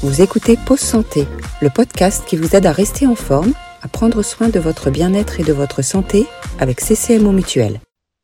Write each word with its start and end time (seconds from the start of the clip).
Vous 0.00 0.22
écoutez 0.22 0.56
Pause 0.56 0.78
Santé, 0.78 1.24
le 1.60 1.70
podcast 1.70 2.24
qui 2.24 2.36
vous 2.36 2.54
aide 2.54 2.66
à 2.66 2.72
rester 2.72 3.04
en 3.08 3.16
forme, 3.16 3.52
à 3.82 3.88
prendre 3.88 4.22
soin 4.22 4.48
de 4.48 4.60
votre 4.60 4.90
bien-être 4.90 5.40
et 5.40 5.42
de 5.42 5.52
votre 5.52 5.82
santé 5.82 6.24
avec 6.60 6.78
CCMO 6.78 7.32
Mutuel. 7.32 7.80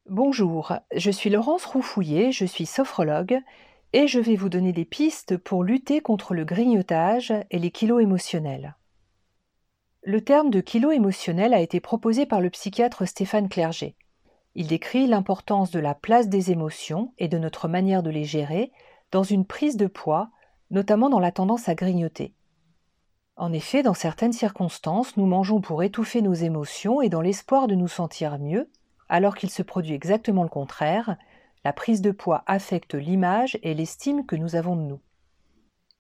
Bonjour, 0.09 0.75
je 0.95 1.11
suis 1.11 1.31
Laurence 1.31 1.65
Roufouillet, 1.65 2.31
je 2.31 2.45
suis 2.45 2.67
sophrologue 2.67 3.41
et 3.93 4.07
je 4.07 4.21
vais 4.21 4.37
vous 4.37 4.49
donner 4.49 4.73
des 4.73 4.85
pistes 4.85 5.37
pour 5.37 5.65
lutter 5.65 6.01
contre 6.01 6.33
le 6.33 6.45
grignotage 6.45 7.35
et 7.51 7.59
les 7.59 7.73
kilos 7.73 8.01
émotionnels. 8.01 8.77
Le 10.05 10.21
terme 10.21 10.51
de 10.51 10.61
kilo 10.61 10.93
émotionnel 10.93 11.53
a 11.53 11.61
été 11.61 11.81
proposé 11.81 12.25
par 12.25 12.41
le 12.41 12.51
psychiatre 12.51 13.05
Stéphane 13.05 13.49
Clerget. 13.49 13.97
Il 14.55 14.69
décrit 14.69 15.09
l'importance 15.09 15.73
de 15.73 15.81
la 15.81 15.97
place 15.97 16.29
des 16.29 16.53
émotions 16.53 17.13
et 17.19 17.27
de 17.27 17.39
notre 17.39 17.67
manière 17.67 18.05
de 18.05 18.11
les 18.11 18.25
gérer 18.25 18.71
dans 19.11 19.25
une 19.25 19.45
prise 19.45 19.77
de 19.77 19.89
poids 19.89 20.31
notamment 20.75 21.09
dans 21.09 21.21
la 21.21 21.33
tendance 21.33 21.69
à 21.69 21.75
grignoter. 21.75 22.35
En 23.37 23.53
effet, 23.53 23.83
dans 23.83 23.95
certaines 23.95 24.33
circonstances, 24.33 25.17
nous 25.17 25.27
mangeons 25.27 25.61
pour 25.61 25.83
étouffer 25.83 26.21
nos 26.21 26.35
émotions 26.35 27.01
et 27.01 27.09
dans 27.09 27.21
l'espoir 27.21 27.67
de 27.67 27.75
nous 27.75 27.89
sentir 27.89 28.39
mieux, 28.39 28.71
alors 29.09 29.37
qu'il 29.37 29.51
se 29.51 29.63
produit 29.63 29.95
exactement 29.95 30.43
le 30.43 30.49
contraire, 30.49 31.17
la 31.65 31.73
prise 31.73 32.03
de 32.03 32.11
poids 32.11 32.43
affecte 32.47 32.95
l'image 32.95 33.59
et 33.63 33.75
l'estime 33.75 34.27
que 34.27 34.37
nous 34.37 34.55
avons 34.55 34.77
de 34.77 34.83
nous. 34.83 35.01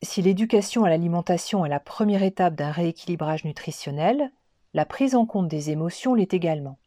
Si 0.02 0.20
l'éducation 0.20 0.84
à 0.84 0.90
l'alimentation 0.90 1.64
est 1.64 1.70
la 1.70 1.80
première 1.80 2.22
étape 2.22 2.54
d'un 2.54 2.70
rééquilibrage 2.70 3.44
nutritionnel, 3.44 4.30
la 4.74 4.84
prise 4.84 5.14
en 5.14 5.24
compte 5.24 5.48
des 5.48 5.70
émotions 5.70 6.14
l'est 6.14 6.34
également. 6.34 6.78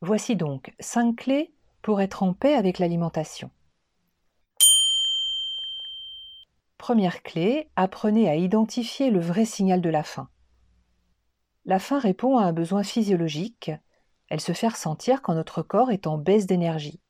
Voici 0.00 0.34
donc 0.36 0.72
cinq 0.80 1.16
clés 1.16 1.52
pour 1.82 2.00
être 2.00 2.22
en 2.22 2.32
paix 2.32 2.54
avec 2.54 2.78
l'alimentation. 2.78 3.50
Première 6.82 7.22
clé, 7.22 7.70
apprenez 7.76 8.28
à 8.28 8.34
identifier 8.34 9.10
le 9.10 9.20
vrai 9.20 9.44
signal 9.44 9.80
de 9.80 9.88
la 9.88 10.02
faim. 10.02 10.28
La 11.64 11.78
faim 11.78 12.00
répond 12.00 12.38
à 12.38 12.42
un 12.42 12.52
besoin 12.52 12.82
physiologique, 12.82 13.70
elle 14.28 14.40
se 14.40 14.50
fait 14.50 14.66
ressentir 14.66 15.22
quand 15.22 15.36
notre 15.36 15.62
corps 15.62 15.92
est 15.92 16.08
en 16.08 16.18
baisse 16.18 16.46
d'énergie. 16.46 17.00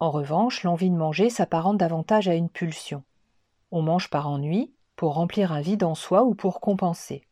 En 0.00 0.10
revanche, 0.10 0.64
l'envie 0.64 0.90
de 0.90 0.96
manger 0.96 1.30
s'apparente 1.30 1.76
davantage 1.76 2.26
à 2.26 2.34
une 2.34 2.48
pulsion. 2.48 3.04
On 3.70 3.82
mange 3.82 4.10
par 4.10 4.26
ennui, 4.26 4.74
pour 4.96 5.14
remplir 5.14 5.52
un 5.52 5.60
vide 5.60 5.84
en 5.84 5.94
soi 5.94 6.24
ou 6.24 6.34
pour 6.34 6.58
compenser. 6.58 7.28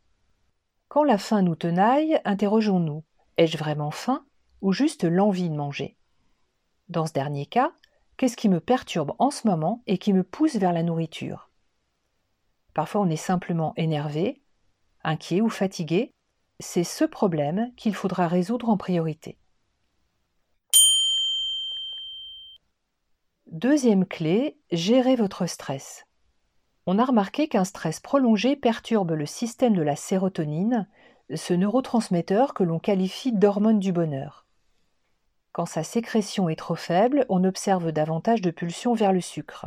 Quand 0.87 1.03
la 1.03 1.19
faim 1.19 1.43
nous 1.43 1.56
tenaille, 1.56 2.21
interrogeons-nous 2.25 3.03
ai-je 3.39 3.59
vraiment 3.59 3.91
faim 3.91 4.25
ou 4.61 4.73
juste 4.73 5.03
l'envie 5.03 5.50
de 5.50 5.56
manger? 5.56 5.97
Dans 6.89 7.06
ce 7.06 7.12
dernier 7.12 7.47
cas, 7.47 7.73
Qu'est-ce 8.19 8.37
qui 8.37 8.49
me 8.49 8.59
perturbe 8.59 9.15
en 9.21 9.31
ce 9.31 9.47
moment 9.47 9.81
et 9.87 9.97
qui 9.97 10.13
me 10.13 10.25
pousse 10.25 10.57
vers 10.57 10.73
la 10.73 10.83
nourriture? 10.83 11.51
Parfois 12.75 13.01
on 13.01 13.09
est 13.09 13.17
simplement 13.17 13.75
énervé, 13.77 14.43
inquiet 15.05 15.41
ou 15.41 15.49
fatigué. 15.49 16.11
C'est 16.59 16.83
ce 16.83 17.05
problème 17.05 17.73
qu'il 17.77 17.95
faudra 17.95 18.27
résoudre 18.27 18.71
en 18.71 18.77
priorité. 18.77 19.39
Deuxième 23.47 24.05
clé, 24.05 24.59
gérer 24.73 25.15
votre 25.15 25.47
stress. 25.47 26.05
On 26.87 26.99
a 26.99 27.05
remarqué 27.05 27.47
qu'un 27.47 27.65
stress 27.65 28.01
prolongé 28.01 28.57
perturbe 28.57 29.13
le 29.13 29.27
système 29.27 29.77
de 29.77 29.83
la 29.83 29.95
sérotonine, 29.95 30.89
ce 31.33 31.55
neurotransmetteur 31.55 32.53
que 32.53 32.65
l'on 32.65 32.81
qualifie 32.81 33.33
d'hormone 33.33 33.79
du 33.79 33.93
bonheur. 33.93 34.48
Quand 35.53 35.67
sa 35.67 35.83
sécrétion 35.83 36.49
est 36.49 36.57
trop 36.57 36.77
faible, 36.77 37.27
on 37.29 37.45
observe 37.45 37.93
davantage 37.93 38.41
de 38.41 38.51
pulsions 38.51 38.95
vers 38.95 39.13
le 39.13 39.21
sucre. 39.21 39.67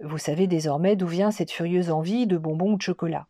Vous 0.00 0.18
savez 0.18 0.46
désormais 0.46 0.96
d'où 0.96 1.06
vient 1.06 1.30
cette 1.30 1.50
furieuse 1.50 1.90
envie 1.90 2.26
de 2.26 2.38
bonbons 2.38 2.72
ou 2.72 2.76
de 2.76 2.82
chocolat. 2.82 3.26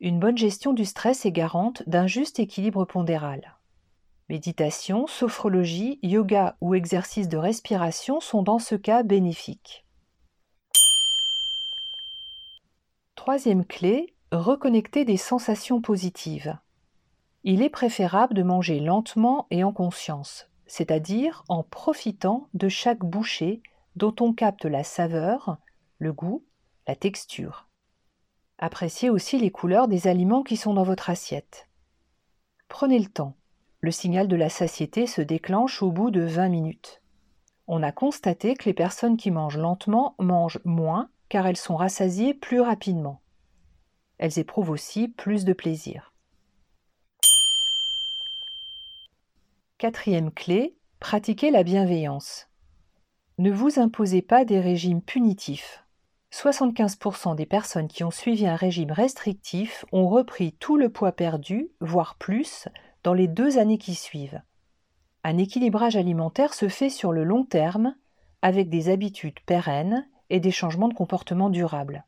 Une 0.00 0.20
bonne 0.20 0.38
gestion 0.38 0.72
du 0.72 0.84
stress 0.84 1.26
est 1.26 1.32
garante 1.32 1.82
d'un 1.88 2.06
juste 2.06 2.38
équilibre 2.38 2.84
pondéral. 2.84 3.58
Méditation, 4.28 5.06
sophrologie, 5.06 5.98
yoga 6.02 6.56
ou 6.60 6.74
exercice 6.74 7.28
de 7.28 7.38
respiration 7.38 8.20
sont 8.20 8.42
dans 8.42 8.58
ce 8.58 8.74
cas 8.74 9.02
bénéfiques. 9.02 9.86
Troisième 13.14 13.64
clé, 13.64 14.14
reconnecter 14.30 15.04
des 15.04 15.16
sensations 15.16 15.80
positives. 15.80 16.58
Il 17.42 17.62
est 17.62 17.70
préférable 17.70 18.34
de 18.34 18.42
manger 18.42 18.80
lentement 18.80 19.46
et 19.50 19.64
en 19.64 19.72
conscience, 19.72 20.47
c'est-à-dire 20.68 21.42
en 21.48 21.64
profitant 21.64 22.48
de 22.54 22.68
chaque 22.68 23.04
bouchée 23.04 23.62
dont 23.96 24.14
on 24.20 24.32
capte 24.32 24.64
la 24.64 24.84
saveur, 24.84 25.58
le 25.98 26.12
goût, 26.12 26.44
la 26.86 26.94
texture. 26.94 27.68
Appréciez 28.58 29.10
aussi 29.10 29.38
les 29.38 29.50
couleurs 29.50 29.88
des 29.88 30.06
aliments 30.06 30.42
qui 30.42 30.56
sont 30.56 30.74
dans 30.74 30.84
votre 30.84 31.10
assiette. 31.10 31.68
Prenez 32.68 32.98
le 32.98 33.08
temps. 33.08 33.34
Le 33.80 33.90
signal 33.90 34.28
de 34.28 34.36
la 34.36 34.50
satiété 34.50 35.06
se 35.06 35.22
déclenche 35.22 35.82
au 35.82 35.90
bout 35.90 36.10
de 36.10 36.22
20 36.22 36.48
minutes. 36.48 37.02
On 37.66 37.82
a 37.82 37.92
constaté 37.92 38.54
que 38.54 38.64
les 38.64 38.74
personnes 38.74 39.16
qui 39.16 39.30
mangent 39.30 39.58
lentement 39.58 40.14
mangent 40.18 40.60
moins 40.64 41.10
car 41.28 41.46
elles 41.46 41.56
sont 41.56 41.76
rassasiées 41.76 42.34
plus 42.34 42.60
rapidement. 42.60 43.20
Elles 44.18 44.38
éprouvent 44.38 44.70
aussi 44.70 45.08
plus 45.08 45.44
de 45.44 45.52
plaisir. 45.52 46.07
Quatrième 49.78 50.32
clé, 50.32 50.74
pratiquez 50.98 51.52
la 51.52 51.62
bienveillance. 51.62 52.48
Ne 53.38 53.52
vous 53.52 53.78
imposez 53.78 54.22
pas 54.22 54.44
des 54.44 54.58
régimes 54.58 55.00
punitifs. 55.00 55.84
75% 56.32 57.36
des 57.36 57.46
personnes 57.46 57.86
qui 57.86 58.02
ont 58.02 58.10
suivi 58.10 58.48
un 58.48 58.56
régime 58.56 58.90
restrictif 58.90 59.84
ont 59.92 60.08
repris 60.08 60.50
tout 60.54 60.76
le 60.76 60.88
poids 60.88 61.12
perdu, 61.12 61.68
voire 61.80 62.16
plus, 62.16 62.66
dans 63.04 63.14
les 63.14 63.28
deux 63.28 63.56
années 63.58 63.78
qui 63.78 63.94
suivent. 63.94 64.42
Un 65.22 65.38
équilibrage 65.38 65.94
alimentaire 65.94 66.54
se 66.54 66.66
fait 66.66 66.90
sur 66.90 67.12
le 67.12 67.22
long 67.22 67.44
terme, 67.44 67.94
avec 68.42 68.70
des 68.70 68.88
habitudes 68.88 69.38
pérennes 69.46 70.08
et 70.28 70.40
des 70.40 70.50
changements 70.50 70.88
de 70.88 70.94
comportement 70.94 71.50
durables. 71.50 72.04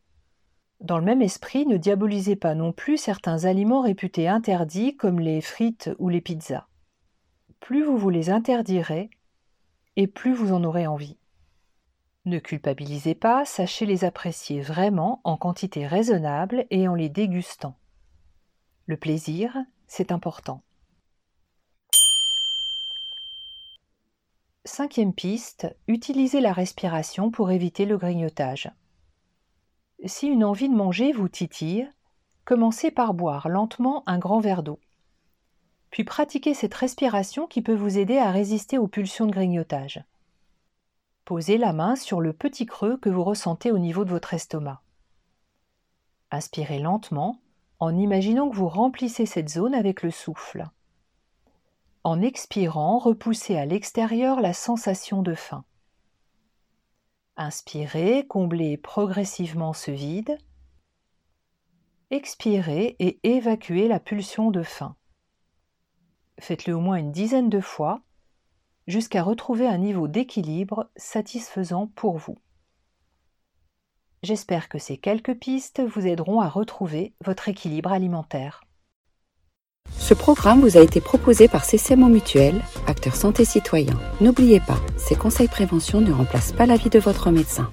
Dans 0.80 0.98
le 0.98 1.04
même 1.04 1.22
esprit, 1.22 1.66
ne 1.66 1.76
diabolisez 1.76 2.34
pas 2.34 2.56
non 2.56 2.72
plus 2.72 2.97
certains 2.97 3.44
aliments 3.44 3.82
réputés 3.82 4.26
interdits 4.26 4.97
comme 4.97 5.20
les 5.20 5.41
frites 5.41 5.91
ou 6.00 6.09
les 6.09 6.20
pizzas 6.20 6.66
plus 7.60 7.84
vous 7.84 7.97
vous 7.97 8.10
les 8.10 8.31
interdirez, 8.31 9.10
et 9.97 10.06
plus 10.06 10.34
vous 10.34 10.53
en 10.53 10.65
aurez 10.65 10.87
envie. 10.87 11.19
Ne 12.25 12.38
culpabilisez 12.38 13.15
pas, 13.15 13.44
sachez 13.44 13.87
les 13.87 14.04
apprécier 14.04 14.60
vraiment 14.60 15.21
en 15.25 15.37
quantité 15.37 15.87
raisonnable 15.87 16.66
et 16.71 16.88
en 16.88 16.94
les 16.94 17.09
dégustant. 17.09 17.76
Le 18.87 18.97
plaisir, 18.97 19.56
c'est 19.87 20.12
important. 20.12 20.62
Cinquième 24.65 25.15
piste, 25.15 25.75
utilisez 25.88 26.41
la 26.41 26.53
respiration 26.53 27.31
pour 27.31 27.50
éviter 27.50 27.87
le 27.87 27.97
grignotage. 27.97 28.71
Si 30.04 30.27
une 30.27 30.44
envie 30.44 30.69
de 30.69 30.75
manger 30.75 31.12
vous 31.12 31.28
titille, 31.28 31.91
commencez 32.44 32.91
par 32.91 33.15
boire 33.15 33.48
lentement 33.48 34.03
un 34.06 34.19
grand 34.19 34.41
verre 34.41 34.62
d'eau 34.62 34.78
puis 35.91 36.05
pratiquez 36.05 36.55
cette 36.55 36.75
respiration 36.75 37.47
qui 37.47 37.62
peut 37.62 37.75
vous 37.75 37.99
aider 37.99 38.17
à 38.17 38.31
résister 38.31 38.78
aux 38.78 38.87
pulsions 38.87 39.27
de 39.27 39.33
grignotage. 39.33 40.03
Posez 41.25 41.59
la 41.59 41.73
main 41.73 41.97
sur 41.97 42.21
le 42.21 42.33
petit 42.33 42.67
creux 42.67 42.97
que 42.97 43.09
vous 43.09 43.25
ressentez 43.25 43.71
au 43.71 43.78
niveau 43.78 44.05
de 44.05 44.11
votre 44.11 44.34
estomac. 44.34 44.83
Inspirez 46.31 46.78
lentement 46.78 47.41
en 47.81 47.97
imaginant 47.97 48.49
que 48.49 48.56
vous 48.56 48.69
remplissez 48.69 49.27
cette 49.27 49.49
zone 49.49 49.75
avec 49.75 50.03
le 50.03 50.11
souffle. 50.11 50.69
En 52.05 52.22
expirant, 52.22 52.99
repoussez 52.99 53.57
à 53.57 53.67
l'extérieur 53.67 54.41
la 54.41 54.53
sensation 54.53 55.22
de 55.22 55.34
faim. 55.34 55.65
Inspirez, 57.37 58.27
comblez 58.27 58.77
progressivement 58.77 59.72
ce 59.72 59.91
vide. 59.91 60.39
Expirez 62.10 62.97
et 62.98 63.19
évacuez 63.22 63.89
la 63.89 64.01
pulsion 64.01 64.51
de 64.51 64.63
faim 64.63 64.97
faites-le 66.41 66.75
au 66.75 66.81
moins 66.81 66.97
une 66.97 67.13
dizaine 67.13 67.48
de 67.48 67.60
fois, 67.60 68.01
jusqu'à 68.87 69.22
retrouver 69.22 69.66
un 69.66 69.78
niveau 69.78 70.09
d'équilibre 70.09 70.91
satisfaisant 70.97 71.87
pour 71.95 72.19
vous. 72.19 72.37
J'espère 74.22 74.69
que 74.69 74.78
ces 74.78 74.98
quelques 74.98 75.34
pistes 75.34 75.81
vous 75.81 76.07
aideront 76.07 76.41
à 76.41 76.48
retrouver 76.48 77.15
votre 77.25 77.48
équilibre 77.48 77.92
alimentaire. 77.92 78.63
Ce 79.98 80.15
programme 80.15 80.60
vous 80.60 80.77
a 80.77 80.81
été 80.81 81.01
proposé 81.01 81.48
par 81.48 81.65
CCMO 81.65 82.09
Mutuel, 82.09 82.60
acteur 82.86 83.16
santé 83.16 83.45
citoyen. 83.45 83.98
N'oubliez 84.21 84.60
pas, 84.60 84.78
ces 84.97 85.16
conseils 85.16 85.48
prévention 85.48 86.01
ne 86.01 86.13
remplacent 86.13 86.53
pas 86.53 86.66
l'avis 86.66 86.91
de 86.91 86.98
votre 86.98 87.31
médecin. 87.31 87.71